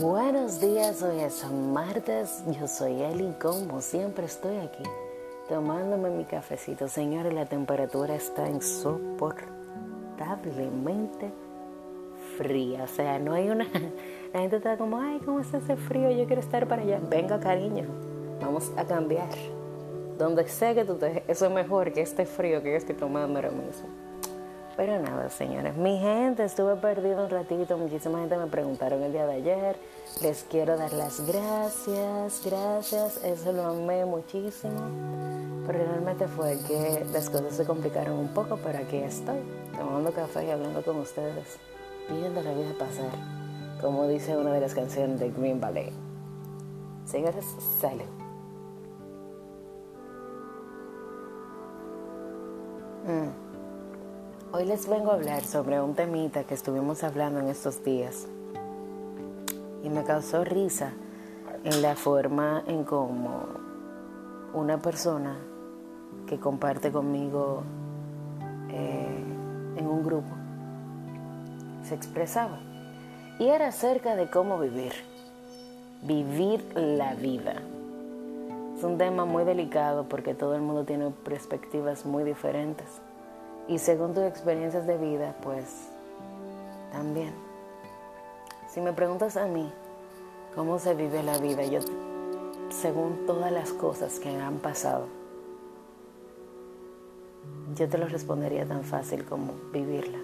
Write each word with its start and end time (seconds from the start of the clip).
Buenos 0.00 0.60
días, 0.62 1.02
hoy 1.02 1.20
es 1.20 1.44
martes, 1.52 2.42
yo 2.58 2.66
soy 2.66 3.02
Eli, 3.02 3.34
como 3.38 3.82
siempre 3.82 4.24
estoy 4.24 4.56
aquí 4.56 4.82
tomándome 5.46 6.08
mi 6.08 6.24
cafecito. 6.24 6.88
Señores, 6.88 7.34
la 7.34 7.44
temperatura 7.44 8.14
está 8.14 8.48
insoportablemente 8.48 11.30
fría, 12.38 12.84
o 12.84 12.86
sea, 12.86 13.18
no 13.18 13.34
hay 13.34 13.50
una... 13.50 13.66
La 14.32 14.40
gente 14.40 14.56
está 14.56 14.78
como, 14.78 14.98
ay, 14.98 15.20
¿cómo 15.22 15.40
está 15.40 15.58
ese 15.58 15.76
frío? 15.76 16.10
Yo 16.10 16.24
quiero 16.24 16.40
estar 16.40 16.66
para 16.66 16.80
allá. 16.80 16.98
Venga, 17.06 17.38
cariño, 17.38 17.84
vamos 18.40 18.72
a 18.78 18.86
cambiar. 18.86 19.28
Donde 20.16 20.48
sé 20.48 20.74
que 20.74 20.86
tú 20.86 20.94
te... 20.94 21.24
Eso 21.28 21.44
es 21.44 21.52
mejor 21.52 21.92
que 21.92 22.00
este 22.00 22.24
frío 22.24 22.62
que 22.62 22.70
yo 22.70 22.78
estoy 22.78 22.96
tomando 22.96 23.38
ahora 23.38 23.50
mismo. 23.50 24.09
Pero 24.76 24.98
nada, 24.98 25.28
señores, 25.28 25.76
mi 25.76 25.98
gente, 25.98 26.44
estuve 26.44 26.76
perdido 26.76 27.24
un 27.24 27.30
ratito, 27.30 27.76
muchísima 27.76 28.20
gente 28.20 28.36
me 28.36 28.46
preguntaron 28.46 29.02
el 29.02 29.12
día 29.12 29.26
de 29.26 29.34
ayer, 29.34 29.76
les 30.22 30.44
quiero 30.44 30.76
dar 30.76 30.92
las 30.92 31.26
gracias, 31.26 32.42
gracias, 32.44 33.22
eso 33.24 33.52
lo 33.52 33.64
amé 33.66 34.06
muchísimo, 34.06 34.80
pero 35.66 35.80
realmente 35.80 36.28
fue 36.28 36.56
que 36.66 37.04
las 37.12 37.28
cosas 37.28 37.56
se 37.56 37.64
complicaron 37.64 38.16
un 38.18 38.28
poco, 38.28 38.58
pero 38.64 38.78
aquí 38.78 38.96
estoy, 38.98 39.40
tomando 39.76 40.12
café 40.12 40.46
y 40.46 40.50
hablando 40.50 40.82
con 40.82 40.98
ustedes, 40.98 41.58
viendo 42.08 42.40
la 42.40 42.52
vida 42.52 42.72
pasar, 42.78 43.10
como 43.80 44.06
dice 44.06 44.36
una 44.36 44.52
de 44.52 44.60
las 44.60 44.74
canciones 44.74 45.18
de 45.20 45.30
Green 45.30 45.60
Ballet. 45.60 45.92
Señores, 47.04 47.44
sale. 47.80 48.04
Mm. 53.06 53.49
Hoy 54.52 54.64
les 54.64 54.88
vengo 54.88 55.12
a 55.12 55.14
hablar 55.14 55.44
sobre 55.44 55.80
un 55.80 55.94
temita 55.94 56.42
que 56.42 56.54
estuvimos 56.54 57.04
hablando 57.04 57.38
en 57.38 57.46
estos 57.46 57.84
días. 57.84 58.26
Y 59.84 59.88
me 59.88 60.02
causó 60.02 60.42
risa 60.42 60.90
en 61.62 61.80
la 61.82 61.94
forma 61.94 62.64
en 62.66 62.82
cómo 62.82 63.44
una 64.52 64.78
persona 64.78 65.38
que 66.26 66.40
comparte 66.40 66.90
conmigo 66.90 67.62
eh, 68.70 69.22
en 69.76 69.86
un 69.86 70.02
grupo 70.02 70.34
se 71.84 71.94
expresaba. 71.94 72.58
Y 73.38 73.46
era 73.46 73.68
acerca 73.68 74.16
de 74.16 74.28
cómo 74.30 74.58
vivir, 74.58 74.94
vivir 76.02 76.60
la 76.74 77.14
vida. 77.14 77.54
Es 78.76 78.82
un 78.82 78.98
tema 78.98 79.24
muy 79.26 79.44
delicado 79.44 80.08
porque 80.08 80.34
todo 80.34 80.56
el 80.56 80.62
mundo 80.62 80.82
tiene 80.82 81.08
perspectivas 81.22 82.04
muy 82.04 82.24
diferentes 82.24 83.00
y 83.70 83.78
según 83.78 84.14
tus 84.14 84.24
experiencias 84.24 84.84
de 84.84 84.98
vida, 84.98 85.36
pues 85.42 85.88
también. 86.90 87.32
Si 88.68 88.80
me 88.80 88.92
preguntas 88.92 89.36
a 89.36 89.46
mí 89.46 89.72
cómo 90.56 90.80
se 90.80 90.92
vive 90.96 91.22
la 91.22 91.38
vida, 91.38 91.64
yo, 91.64 91.78
según 92.70 93.26
todas 93.26 93.52
las 93.52 93.72
cosas 93.72 94.18
que 94.18 94.28
han 94.28 94.58
pasado, 94.58 95.06
yo 97.76 97.88
te 97.88 97.96
lo 97.96 98.08
respondería 98.08 98.66
tan 98.66 98.82
fácil 98.82 99.24
como 99.24 99.54
vivirla. 99.72 100.18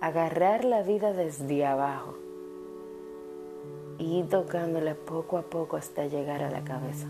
Agarrar 0.00 0.64
la 0.64 0.82
vida 0.82 1.12
desde 1.12 1.66
abajo 1.66 2.14
y 3.98 4.20
ir 4.20 4.28
tocándola 4.28 4.94
poco 4.94 5.38
a 5.38 5.42
poco 5.42 5.76
hasta 5.76 6.06
llegar 6.06 6.44
a 6.44 6.52
la 6.52 6.62
cabeza. 6.62 7.08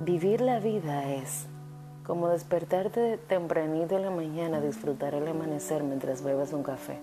Vivir 0.00 0.40
la 0.40 0.58
vida 0.58 1.14
es 1.14 1.46
como 2.10 2.28
despertarte 2.28 3.18
tempranito 3.28 3.94
en 3.94 4.02
la 4.02 4.10
mañana, 4.10 4.60
disfrutar 4.60 5.14
el 5.14 5.28
amanecer 5.28 5.84
mientras 5.84 6.24
bebas 6.24 6.52
un 6.52 6.64
café. 6.64 6.98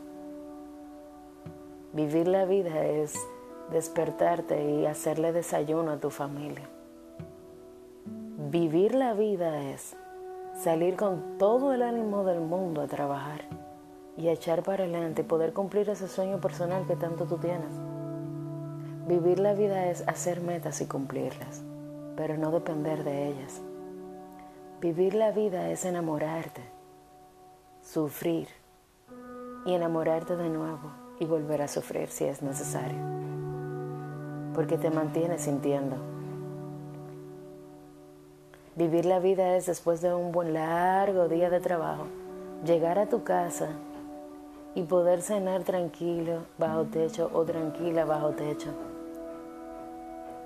Vivir 1.94 2.28
la 2.28 2.44
vida 2.44 2.86
es 2.86 3.16
despertarte 3.72 4.70
y 4.70 4.86
hacerle 4.86 5.32
desayuno 5.32 5.92
a 5.92 5.98
tu 6.02 6.10
familia. 6.10 6.68
Vivir 8.52 8.96
la 8.96 9.14
vida 9.14 9.64
es 9.72 9.96
salir 10.62 10.98
con 10.98 11.38
todo 11.38 11.74
el 11.74 11.84
ánimo 11.84 12.26
del 12.26 12.42
mundo 12.42 12.82
a 12.82 12.88
trabajar 12.88 13.46
y 14.18 14.28
a 14.28 14.34
echar 14.34 14.62
para 14.62 14.84
adelante 14.84 15.22
y 15.22 15.24
poder 15.24 15.54
cumplir 15.54 15.90
ese 15.90 16.10
sueño 16.10 16.42
personal 16.42 16.86
que 16.86 16.98
tanto 16.98 17.24
tú 17.24 17.38
tienes. 17.38 17.72
Vivir 19.08 19.40
la 19.40 19.54
vida 19.54 19.86
es 19.86 20.06
hacer 20.06 20.42
metas 20.42 20.82
y 20.82 20.86
cumplirlas, 20.86 21.64
pero 22.18 22.38
no 22.38 22.52
depender 22.52 23.06
de 23.06 23.30
ellas. 23.30 23.62
Vivir 24.80 25.16
la 25.16 25.32
vida 25.32 25.72
es 25.72 25.86
enamorarte, 25.86 26.62
sufrir 27.82 28.48
y 29.66 29.74
enamorarte 29.74 30.36
de 30.36 30.50
nuevo 30.50 30.92
y 31.20 31.26
volver 31.26 31.64
a 31.64 31.68
sufrir 31.68 32.10
si 32.10 32.26
es 32.26 32.44
necesario, 32.44 33.00
porque 34.54 34.78
te 34.78 34.92
mantienes 34.92 35.42
sintiendo. 35.42 35.96
Vivir 38.76 39.06
la 39.06 39.18
vida 39.18 39.56
es 39.56 39.66
después 39.66 40.02
de 40.02 40.14
un 40.14 40.32
buen 40.32 40.54
largo 40.54 41.28
día 41.28 41.50
de 41.50 41.60
trabajo, 41.60 42.06
llegar 42.64 43.00
a 43.00 43.10
tu 43.10 43.24
casa 43.24 43.70
y 44.76 44.84
poder 44.84 45.24
cenar 45.24 45.64
tranquilo 45.64 46.44
bajo 46.60 46.84
techo 46.84 47.32
o 47.34 47.44
tranquila 47.46 48.06
bajo 48.06 48.30
techo. 48.34 48.70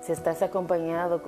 Si 0.00 0.10
estás 0.10 0.40
acompañado, 0.40 1.20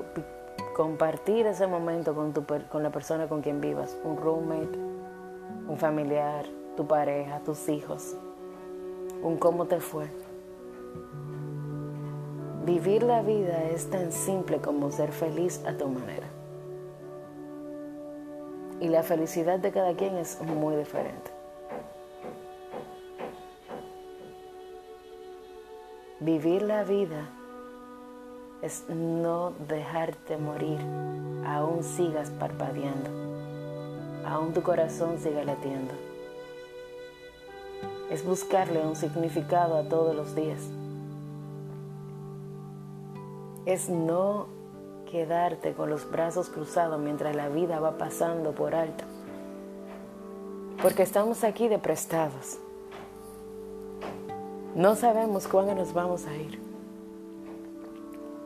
compartir 0.74 1.46
ese 1.46 1.66
momento 1.66 2.14
con, 2.14 2.34
tu, 2.34 2.44
con 2.68 2.82
la 2.82 2.90
persona 2.90 3.28
con 3.28 3.40
quien 3.40 3.60
vivas, 3.62 3.96
un 4.04 4.18
roommate, 4.18 4.78
un 5.68 5.78
familiar, 5.78 6.44
tu 6.76 6.86
pareja, 6.86 7.40
tus 7.40 7.68
hijos, 7.70 8.14
un 9.22 9.38
cómo 9.38 9.64
te 9.64 9.80
fue. 9.80 10.10
Vivir 12.66 13.02
la 13.02 13.22
vida 13.22 13.64
es 13.70 13.88
tan 13.88 14.10
simple 14.12 14.58
como 14.58 14.90
ser 14.90 15.12
feliz 15.12 15.64
a 15.66 15.76
tu 15.76 15.88
manera. 15.88 16.26
Y 18.80 18.88
la 18.88 19.02
felicidad 19.02 19.58
de 19.58 19.70
cada 19.70 19.94
quien 19.94 20.16
es 20.16 20.40
muy 20.42 20.76
diferente. 20.76 21.30
Vivir 26.20 26.62
la 26.62 26.84
vida 26.84 27.28
es 28.64 28.88
no 28.88 29.52
dejarte 29.68 30.38
morir, 30.38 30.80
aún 31.46 31.82
sigas 31.82 32.30
parpadeando, 32.30 33.10
aún 34.26 34.54
tu 34.54 34.62
corazón 34.62 35.18
siga 35.18 35.44
latiendo. 35.44 35.92
Es 38.10 38.24
buscarle 38.24 38.80
un 38.80 38.96
significado 38.96 39.76
a 39.76 39.86
todos 39.86 40.16
los 40.16 40.34
días. 40.34 40.62
Es 43.66 43.90
no 43.90 44.46
quedarte 45.10 45.74
con 45.74 45.90
los 45.90 46.10
brazos 46.10 46.48
cruzados 46.48 46.98
mientras 46.98 47.36
la 47.36 47.50
vida 47.50 47.80
va 47.80 47.98
pasando 47.98 48.52
por 48.52 48.74
alto. 48.74 49.04
Porque 50.80 51.02
estamos 51.02 51.44
aquí 51.44 51.68
de 51.68 51.78
prestados. 51.78 52.58
No 54.74 54.94
sabemos 54.94 55.48
cuándo 55.48 55.74
nos 55.74 55.92
vamos 55.92 56.24
a 56.26 56.34
ir. 56.34 56.63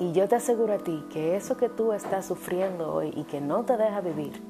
Y 0.01 0.13
yo 0.13 0.29
te 0.29 0.37
aseguro 0.37 0.75
a 0.75 0.79
ti 0.79 1.05
que 1.13 1.37
eso 1.37 1.57
que 1.57 1.69
tú 1.69 1.93
estás 1.93 2.27
sufriendo 2.27 2.95
hoy 2.95 3.13
y 3.17 3.25
que 3.25 3.41
no 3.41 3.65
te 3.65 3.77
deja 3.77 4.01
vivir, 4.01 4.41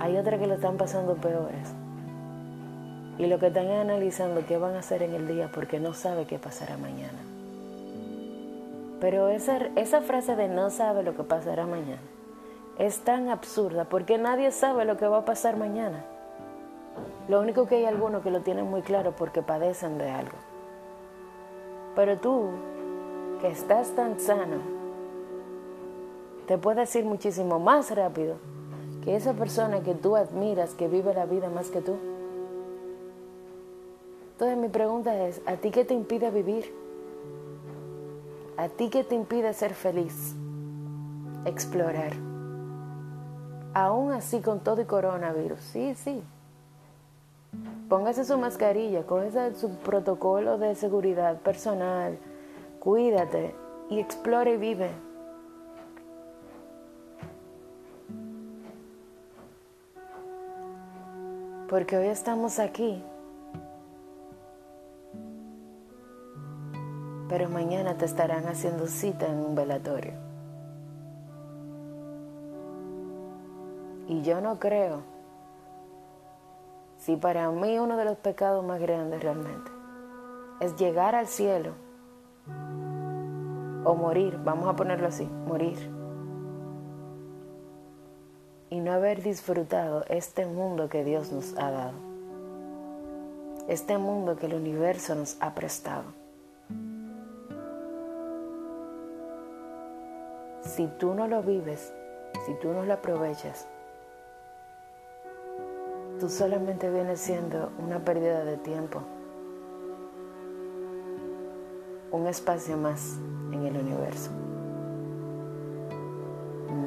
hay 0.00 0.16
otras 0.16 0.40
que 0.40 0.46
lo 0.46 0.54
están 0.54 0.76
pasando 0.76 1.14
peores. 1.14 1.72
Y 3.18 3.26
lo 3.26 3.38
que 3.38 3.48
están 3.48 3.70
analizando 3.70 4.44
qué 4.46 4.56
van 4.56 4.74
a 4.74 4.78
hacer 4.78 5.02
en 5.02 5.14
el 5.14 5.28
día 5.28 5.50
porque 5.52 5.78
no 5.78 5.92
sabe 5.94 6.26
qué 6.26 6.38
pasará 6.38 6.76
mañana. 6.78 7.18
Pero 9.00 9.28
esa, 9.28 9.58
esa 9.76 10.00
frase 10.00 10.36
de 10.36 10.48
no 10.48 10.70
sabe 10.70 11.02
lo 11.02 11.14
que 11.14 11.22
pasará 11.22 11.66
mañana 11.66 12.00
es 12.80 13.00
tan 13.00 13.28
absurda 13.28 13.84
porque 13.84 14.16
nadie 14.16 14.50
sabe 14.50 14.86
lo 14.86 14.96
que 14.96 15.06
va 15.06 15.18
a 15.18 15.24
pasar 15.26 15.58
mañana. 15.58 16.02
Lo 17.28 17.38
único 17.38 17.66
que 17.66 17.76
hay 17.76 17.84
algunos 17.84 18.22
que 18.22 18.30
lo 18.30 18.40
tienen 18.40 18.70
muy 18.70 18.80
claro 18.80 19.12
porque 19.12 19.42
padecen 19.42 19.98
de 19.98 20.10
algo. 20.10 20.38
Pero 21.94 22.16
tú 22.16 22.48
que 23.40 23.48
estás 23.48 23.90
tan 23.94 24.20
sano, 24.20 24.58
te 26.46 26.58
puedes 26.58 26.94
ir 26.96 27.04
muchísimo 27.04 27.58
más 27.58 27.94
rápido 27.94 28.36
que 29.04 29.16
esa 29.16 29.32
persona 29.32 29.80
que 29.82 29.94
tú 29.94 30.16
admiras, 30.16 30.74
que 30.74 30.88
vive 30.88 31.14
la 31.14 31.24
vida 31.24 31.48
más 31.48 31.70
que 31.70 31.80
tú. 31.80 31.96
Entonces 34.32 34.58
mi 34.58 34.68
pregunta 34.68 35.26
es, 35.26 35.40
¿a 35.46 35.56
ti 35.56 35.70
qué 35.70 35.84
te 35.84 35.94
impide 35.94 36.30
vivir? 36.30 36.74
¿A 38.56 38.68
ti 38.68 38.90
qué 38.90 39.04
te 39.04 39.14
impide 39.14 39.54
ser 39.54 39.74
feliz? 39.74 40.34
Explorar. 41.44 42.12
Aún 43.72 44.12
así 44.12 44.40
con 44.40 44.60
todo 44.60 44.82
y 44.82 44.84
coronavirus, 44.84 45.60
sí, 45.60 45.94
sí. 45.94 46.22
Póngase 47.88 48.24
su 48.24 48.36
mascarilla, 48.38 49.04
cógese 49.04 49.54
su 49.54 49.70
protocolo 49.76 50.58
de 50.58 50.74
seguridad 50.74 51.38
personal, 51.38 52.18
Cuídate 52.80 53.54
y 53.88 54.00
explora 54.00 54.50
y 54.50 54.56
vive. 54.56 54.90
Porque 61.68 61.96
hoy 61.96 62.08
estamos 62.08 62.58
aquí 62.58 63.04
pero 67.30 67.48
mañana 67.48 67.96
te 67.96 68.06
estarán 68.06 68.48
haciendo 68.48 68.88
cita 68.88 69.28
en 69.28 69.38
un 69.38 69.54
velatorio. 69.54 70.14
Y 74.08 74.22
yo 74.22 74.40
no 74.40 74.58
creo, 74.58 75.02
si 76.98 77.14
para 77.14 77.48
mí 77.52 77.78
uno 77.78 77.96
de 77.96 78.04
los 78.04 78.16
pecados 78.18 78.64
más 78.64 78.80
grandes 78.80 79.22
realmente 79.22 79.70
es 80.58 80.74
llegar 80.74 81.14
al 81.14 81.28
cielo 81.28 81.74
o 83.84 83.94
morir, 83.94 84.38
vamos 84.44 84.68
a 84.68 84.76
ponerlo 84.76 85.08
así, 85.08 85.24
morir, 85.46 85.78
y 88.70 88.80
no 88.80 88.92
haber 88.92 89.22
disfrutado 89.22 90.04
este 90.08 90.46
mundo 90.46 90.88
que 90.88 91.04
Dios 91.04 91.32
nos 91.32 91.56
ha 91.58 91.70
dado, 91.70 91.94
este 93.68 93.98
mundo 93.98 94.36
que 94.36 94.46
el 94.46 94.54
universo 94.54 95.14
nos 95.14 95.36
ha 95.40 95.54
prestado. 95.54 96.04
Si 100.62 100.86
tú 100.98 101.14
no 101.14 101.26
lo 101.26 101.42
vives, 101.42 101.92
si 102.46 102.54
tú 102.54 102.72
no 102.72 102.84
lo 102.84 102.94
aprovechas, 102.94 103.66
tú 106.20 106.28
solamente 106.28 106.90
vienes 106.90 107.20
siendo 107.20 107.72
una 107.78 107.98
pérdida 108.04 108.44
de 108.44 108.56
tiempo, 108.56 109.02
un 112.12 112.26
espacio 112.26 112.76
más 112.76 113.18
en 113.52 113.66
el 113.66 113.76
universo. 113.76 114.30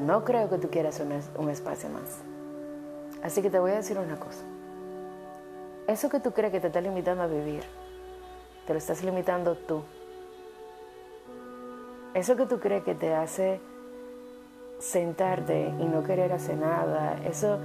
No 0.05 0.23
creo 0.23 0.49
que 0.49 0.57
tú 0.57 0.69
quieras 0.69 1.01
un, 1.37 1.49
espacio 1.49 1.89
más. 1.89 2.19
Así 3.23 3.41
que 3.41 3.49
te 3.49 3.59
voy 3.59 3.71
a 3.71 3.75
decir 3.75 3.97
una 3.97 4.17
cosa. 4.17 4.43
Eso 5.87 6.09
que 6.09 6.19
tú 6.19 6.31
crees 6.31 6.51
que 6.51 6.59
te 6.59 6.67
está 6.67 6.81
limitando 6.81 7.23
a 7.23 7.27
vivir, 7.27 7.63
te 8.65 8.73
lo 8.73 8.79
estás 8.79 9.03
limitando 9.03 9.55
tú. 9.55 9.83
Eso 12.13 12.35
que 12.35 12.45
tú 12.45 12.59
crees 12.59 12.83
que 12.83 12.95
te 12.95 13.13
hace 13.13 13.59
sentarte 14.79 15.73
y 15.79 15.85
no 15.85 16.03
querer 16.03 16.31
hacer 16.33 16.57
nada, 16.57 17.17
eso 17.25 17.57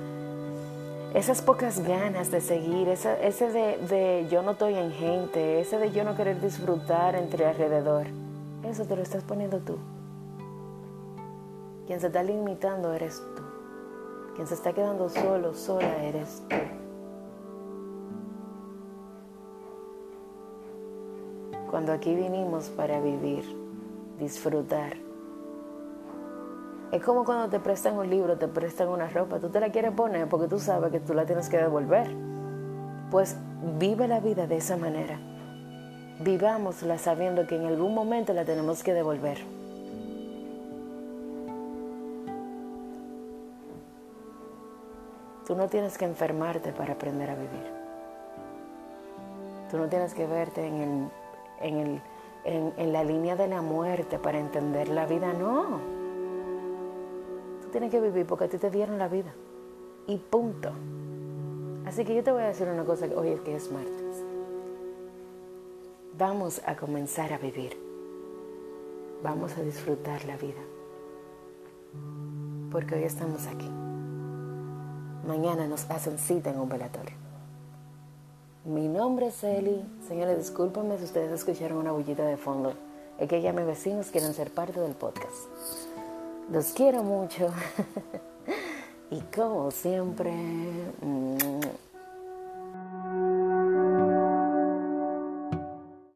esas 1.14 1.40
pocas 1.40 1.80
ganas 1.80 2.30
de 2.30 2.40
seguir, 2.40 2.88
ese, 2.88 3.48
de, 3.50 4.26
yo 4.30 4.42
no 4.42 4.52
estoy 4.52 4.74
en 4.74 4.92
gente, 4.92 5.60
ese 5.60 5.78
de 5.78 5.90
yo 5.90 6.04
no 6.04 6.14
querer 6.14 6.38
disfrutar 6.40 7.14
entre 7.14 7.46
alrededor, 7.46 8.06
eso 8.64 8.84
te 8.84 8.96
lo 8.96 9.02
estás 9.02 9.22
poniendo 9.24 9.58
tú. 9.58 9.76
Quien 11.86 12.00
se 12.00 12.08
está 12.08 12.22
limitando 12.22 12.92
eres 12.92 13.22
tú. 13.36 13.42
Quien 14.34 14.46
se 14.46 14.54
está 14.54 14.72
quedando 14.72 15.08
solo, 15.08 15.54
sola 15.54 16.02
eres 16.04 16.42
tú. 16.48 16.56
Cuando 21.70 21.92
aquí 21.92 22.14
vinimos 22.14 22.68
para 22.70 23.00
vivir, 23.00 23.44
disfrutar, 24.18 24.96
es 26.90 27.02
como 27.02 27.24
cuando 27.24 27.48
te 27.50 27.60
prestan 27.60 27.98
un 27.98 28.08
libro, 28.08 28.38
te 28.38 28.48
prestan 28.48 28.88
una 28.88 29.08
ropa, 29.08 29.38
tú 29.38 29.50
te 29.50 29.60
la 29.60 29.70
quieres 29.70 29.92
poner 29.92 30.26
porque 30.28 30.48
tú 30.48 30.58
sabes 30.58 30.90
que 30.90 31.00
tú 31.00 31.12
la 31.12 31.26
tienes 31.26 31.48
que 31.50 31.58
devolver. 31.58 32.08
Pues 33.10 33.36
vive 33.78 34.08
la 34.08 34.20
vida 34.20 34.46
de 34.46 34.56
esa 34.56 34.76
manera. 34.76 35.18
Vivámosla 36.20 36.98
sabiendo 36.98 37.46
que 37.46 37.56
en 37.56 37.66
algún 37.66 37.94
momento 37.94 38.32
la 38.32 38.44
tenemos 38.44 38.82
que 38.82 38.92
devolver. 38.92 39.38
Tú 45.46 45.54
no 45.54 45.68
tienes 45.68 45.96
que 45.96 46.04
enfermarte 46.04 46.72
para 46.72 46.94
aprender 46.94 47.30
a 47.30 47.34
vivir. 47.34 47.78
Tú 49.70 49.78
no 49.78 49.88
tienes 49.88 50.12
que 50.14 50.26
verte 50.26 50.66
en, 50.66 51.10
en, 51.60 52.02
en 52.44 52.92
la 52.92 53.04
línea 53.04 53.36
de 53.36 53.48
la 53.48 53.62
muerte 53.62 54.18
para 54.18 54.38
entender 54.38 54.88
la 54.88 55.06
vida, 55.06 55.32
no 55.32 55.98
tienes 57.68 57.90
que 57.90 58.00
vivir 58.00 58.26
porque 58.26 58.44
a 58.44 58.48
ti 58.48 58.58
te 58.58 58.70
dieron 58.70 58.98
la 58.98 59.08
vida. 59.08 59.32
Y 60.06 60.16
punto. 60.16 60.70
Así 61.86 62.04
que 62.04 62.14
yo 62.14 62.22
te 62.22 62.32
voy 62.32 62.42
a 62.42 62.48
decir 62.48 62.68
una 62.68 62.84
cosa 62.84 63.06
hoy 63.16 63.28
es 63.28 63.40
que 63.40 63.54
es 63.54 63.70
martes. 63.70 64.24
Vamos 66.18 66.60
a 66.66 66.74
comenzar 66.74 67.32
a 67.32 67.38
vivir. 67.38 67.78
Vamos 69.22 69.56
a 69.56 69.62
disfrutar 69.62 70.24
la 70.24 70.36
vida. 70.36 70.60
Porque 72.72 72.96
hoy 72.96 73.04
estamos 73.04 73.46
aquí. 73.46 73.70
Mañana 75.24 75.68
nos 75.68 75.88
hacen 75.88 76.18
cita 76.18 76.50
en 76.50 76.58
un 76.58 76.68
velatorio. 76.68 77.14
Mi 78.64 78.88
nombre 78.88 79.28
es 79.28 79.44
Eli. 79.44 79.80
Señores, 80.08 80.38
discúlpenme 80.38 80.98
si 80.98 81.04
ustedes 81.04 81.30
escucharon 81.30 81.78
una 81.78 81.92
bullita 81.92 82.24
de 82.24 82.36
fondo. 82.36 82.72
Es 83.20 83.28
que 83.28 83.40
ya 83.40 83.52
mis 83.52 83.66
vecinos 83.66 84.08
quieren 84.10 84.34
ser 84.34 84.50
parte 84.50 84.80
del 84.80 84.94
podcast. 84.94 85.46
Los 86.50 86.72
quiero 86.72 87.04
mucho. 87.04 87.48
y 89.12 89.20
como 89.20 89.70
siempre... 89.70 90.32
Mm, 91.00 91.87